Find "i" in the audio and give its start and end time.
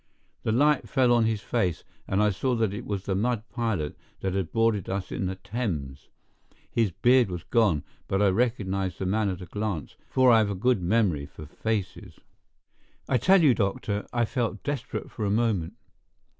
2.23-2.31, 8.19-8.29, 13.07-13.19, 14.11-14.25